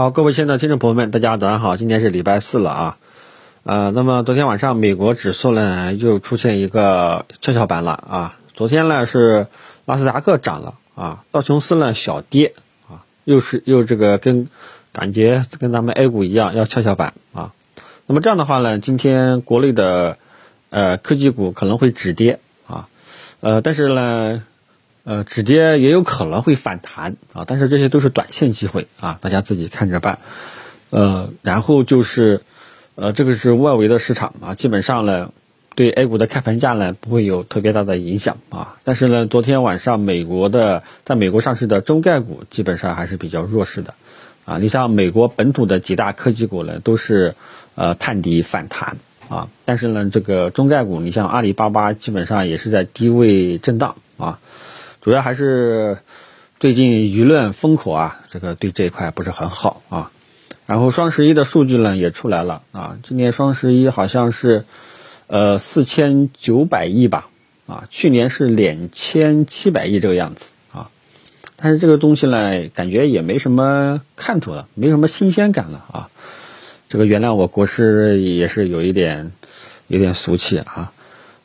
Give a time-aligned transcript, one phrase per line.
[0.00, 2.96] 好，各位亲爱的听众朋友们，大家早上好，今天是礼拜四了啊，
[3.64, 9.48] 呃，那么昨天晚上美国指数呢又出现一个跷跷板了啊，昨天呢是
[9.84, 12.54] 纳斯达克涨了啊，道琼斯呢小跌
[12.88, 14.48] 啊，又是又这个跟
[14.90, 17.52] 感觉跟咱们 A 股一样要跷跷板啊，
[18.06, 20.16] 那么这样的话呢，今天国内的
[20.70, 22.88] 呃科技股可能会止跌啊，
[23.40, 24.44] 呃，但是呢。
[25.02, 30.18] 呃，止跌也有可能会反弹啊，但是这些都是短线机会啊，大家自己看着办。
[30.90, 32.42] 呃，然后就是，
[32.96, 35.32] 呃，这个是外围的市场啊，基本上呢，
[35.74, 38.76] 对 A 股的开盘价呢不会有特别大的影响啊。
[38.84, 43.94] 但是呢，昨天晚上美国的在美国上市的中概股基本上还是比较弱势的
[44.44, 44.58] 啊。
[44.58, 47.36] 你像美国本土的几大科技股呢，都是
[47.74, 48.98] 呃探底反弹
[49.28, 54.38] 啊，但是呢，这个中概股，你像阿里巴巴基本上也是在低位震荡啊。
[55.00, 55.98] 主要还是
[56.58, 60.10] 最近舆论风口啊，这个对这一块不是很好啊。
[60.66, 64.66] 然后双十一的数据呢也出来了啊，今年双十一好像是
[65.26, 67.28] 呃四千九百亿吧
[67.66, 70.90] 啊，去年是两千七百亿这个样子啊。
[71.56, 76.08] 但是这个东西呢，感觉也没什么看头了，没什么新鲜感了啊。
[76.88, 79.32] 这个原谅我国师也是有一点
[79.88, 80.92] 有点俗气啊。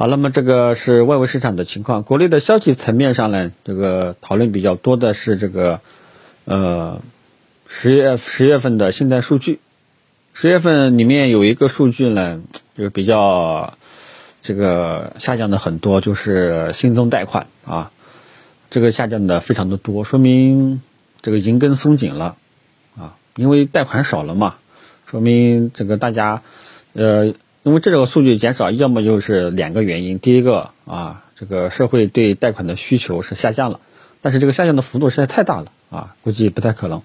[0.00, 2.04] 好，那么这个是外围市场的情况。
[2.04, 5.80] 国内的消息层面上呢，这个讨论比较多的是这个，
[6.46, 7.02] 呃，
[7.68, 9.60] 十月十月份的信贷数据。
[10.32, 12.40] 十月份里面有一个数据呢，
[12.74, 13.74] 就是比较
[14.40, 17.90] 这个下降的很多，就是新增贷款啊，
[18.70, 20.80] 这个下降的非常的多，说明
[21.20, 22.38] 这个银根松紧了
[22.96, 24.54] 啊，因为贷款少了嘛，
[25.10, 26.40] 说明这个大家
[26.94, 27.34] 呃。
[27.62, 30.18] 因为这个数据减少，要么就是两个原因。
[30.18, 33.80] 第一个啊，这个社会对贷款的需求是下降了，
[34.22, 37.02] 但是这个下降的幅度实在太大了啊，估计不太可能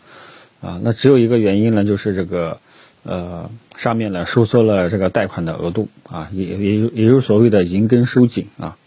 [0.61, 0.79] 啊。
[0.81, 2.59] 那只有一个原因呢，就是这个
[3.03, 8.77] 呃上面呢收缩了这个贷款的额度啊，也也也有所谓的银根收紧啊。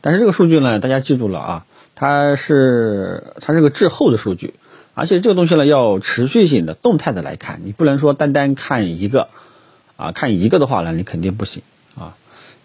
[0.00, 4.54] 但是这个数据呢，大家记住了啊，它是它是个滞后的数据，
[4.94, 9.28] 而且这个东西呢要持续性的动态的来看，你不能说单单看一个。
[9.98, 11.64] 啊，看一个的话呢，你肯定不行
[11.96, 12.14] 啊。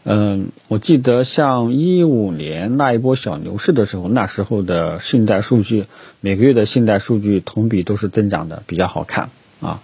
[0.03, 5.87] 嗯，我记得像一五年那一波小牛市的时候，那时候的信贷数据，
[6.19, 9.81] 每个月的信贷数据同比都是增长的，比较好看啊。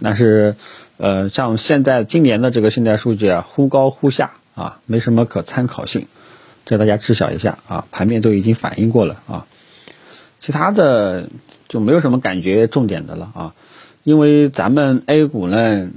[0.00, 0.56] 但是，
[0.96, 6.06] 呃，像现在今年的这个信贷数据啊，忽高忽下啊，没什么可参考性，
[6.64, 7.84] 这大家知晓一下啊。
[7.90, 9.46] 盘面都已经反映过了啊，
[10.40, 11.28] 其他的
[11.68, 13.54] 就没有什么感觉重点的了啊，
[14.04, 15.90] 因为咱们 A 股呢。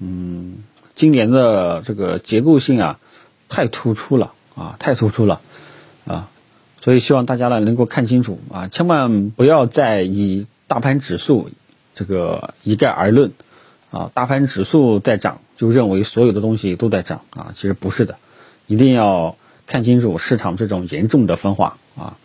[0.00, 0.58] 嗯，
[0.94, 2.98] 今年的这个结构性啊，
[3.48, 5.40] 太突出了啊，太突出了
[6.06, 6.28] 啊，
[6.80, 11.50] 所以希望大家呢能够看清楚啊，千万不要再以大盘指数
[11.94, 13.32] 这个一概而论
[13.90, 18.18] 啊，大盘指数在涨就认为所有的东西都在涨啊，其实不是的，
[18.66, 19.36] 一定要
[19.66, 22.16] 看清楚市场这种严重的分化啊，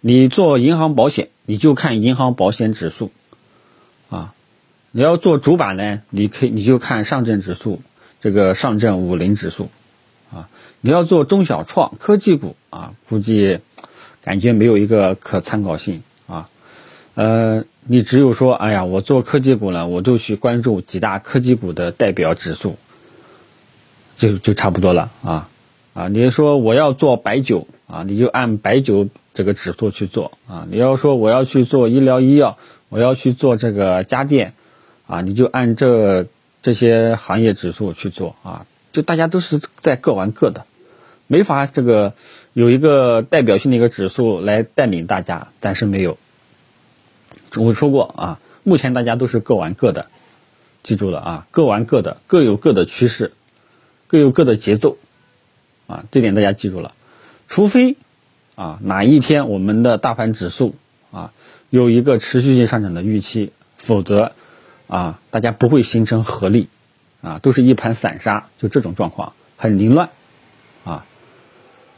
[0.00, 3.10] 你做银行保险，你就看银行保险指数
[4.08, 4.32] 啊。
[4.96, 7.82] 你要做主板呢，你可以你就看上证指数，
[8.22, 9.68] 这个上证五零指数，
[10.32, 10.48] 啊，
[10.80, 13.58] 你要做中小创科技股啊，估计
[14.24, 16.48] 感觉没有一个可参考性啊，
[17.14, 22.76] 呃，你只有说，哎呀，我做科技股呢，我就去关注几大科技股的代表指数，
[24.16, 25.50] 就就差不多了啊，
[25.92, 32.56] 啊，你说我要做白酒啊，你就按白酒这个指数去做啊，你要说我要去做医疗医药，
[32.88, 34.54] 我要去做这个家电。
[35.06, 36.26] 啊，你就按这
[36.62, 40.66] 这些行业指数去做啊，就大家都是在各玩各的，
[41.28, 42.14] 没法这个
[42.52, 46.18] 有一个代表性的一个指数来带领大家，暂时没有。
[47.54, 50.06] 我说过啊，目前大家都是各玩各的，
[50.82, 53.30] 记住了啊，各玩各的，各有各的趋势，
[54.08, 54.96] 各有各的节奏，
[55.86, 56.94] 啊，这点大家记住了。
[57.46, 57.96] 除非
[58.56, 60.74] 啊哪一天我们的大盘指数
[61.12, 61.32] 啊
[61.70, 64.32] 有一个持续性上涨的预期，否则。
[64.88, 66.68] 啊，大家不会形成合力，
[67.20, 70.10] 啊，都是一盘散沙，就这种状况很凌乱，
[70.84, 71.04] 啊，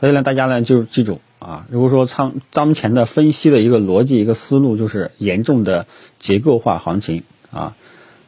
[0.00, 5.87] 所以呢，大家呢就记住啊，如果说仓当前的分析的一个逻辑、一个思路，就是严重的
[6.19, 7.76] 结构化行情啊，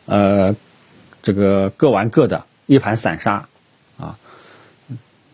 [0.05, 0.57] 呃，
[1.23, 3.49] 这个各玩各的，一盘散沙，
[3.97, 4.19] 啊，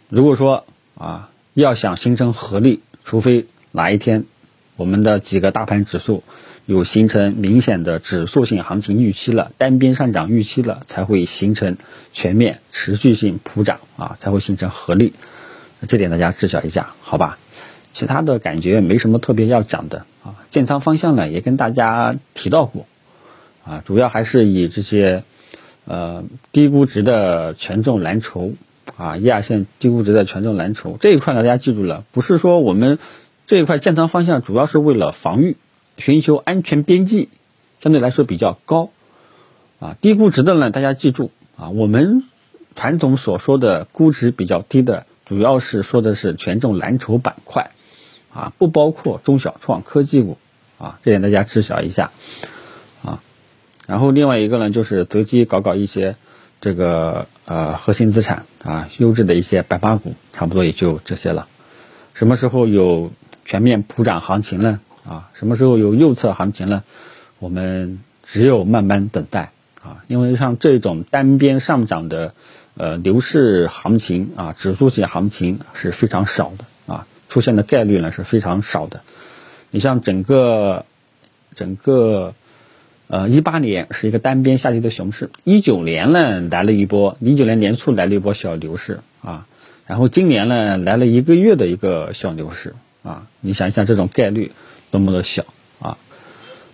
[0.08, 4.24] 如果说啊要想形成合力，除非哪一天
[4.76, 6.22] 我们的几个大盘指数。
[6.66, 11.76] 有形成明显的指数性行情预期了，单边上涨预期了，才会形成
[12.12, 15.14] 全面持续性普涨啊，才会形成合力。
[15.86, 17.38] 这点大家知晓一下，好吧？
[17.92, 20.34] 其他的感觉没什么特别要讲的啊。
[20.50, 22.84] 建仓方向呢，也跟大家提到过
[23.64, 25.22] 啊，主要还是以这些
[25.84, 28.54] 呃低估值的权重蓝筹
[28.96, 32.98] 啊，一二线低估值的权重蓝筹这一块呢，大家记住了，不是说我们
[33.46, 35.56] 这一块建仓方向主要是为了防御，
[35.98, 37.28] 寻求安全边际，
[37.80, 38.90] 相对来说比较高
[39.80, 42.24] 啊，低估值的呢，大家记住啊，我们
[42.74, 47.70] 传统所说的估值比较低的，主要是说的是权重蓝筹板块
[48.32, 50.36] 啊，不包括中小创科技股
[50.78, 52.10] 啊，这点大家知晓一下。
[53.02, 53.22] 啊
[53.86, 56.16] 然后另外一个呢，就是择机搞搞一些
[56.60, 61.46] 这个呃核心资产啊，优质的一些白马股，差不多也就这些了。
[62.12, 63.12] 什么时候有
[63.44, 64.80] 全面普涨行情呢？
[65.08, 66.82] 啊，什么时候有右侧行情呢？
[67.38, 72.34] 我们只有慢慢等待啊，因为像这种单边上涨的
[72.76, 79.02] 呃牛市行情啊，指数型行情是非常少的啊，出现的概率呢是非常少的。
[79.70, 80.84] 你像整个
[81.54, 82.34] 整个。
[83.08, 89.46] 呃，一八年是一个单边下跌的熊市，一九年呢来了一波，一九年年初来了一波小牛市啊，
[89.86, 92.74] 然后今年呢来了一个月的一个小牛市
[93.06, 94.50] 啊，你想一想这种概率
[94.90, 95.44] 多么的小
[95.78, 95.96] 啊？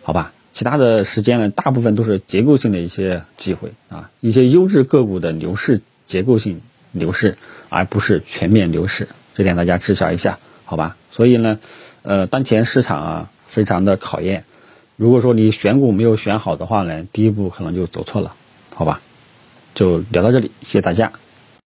[0.03, 7.37] 好吧，其他的时间呢，大部分都是结构性的一些机会啊，一些优质个股的牛市结构性牛市，
[7.69, 10.97] 而不是全面牛市，这点大家知晓一下，好吧？
[11.11, 11.59] 所以呢，
[12.01, 14.45] 呃，当前市场啊，非常的考验。
[14.97, 18.35] 如果说你选股没有选好的话呢，第一步可能就走错了，
[18.75, 19.03] 好吧？
[19.75, 21.13] 就聊到这里，谢谢大家。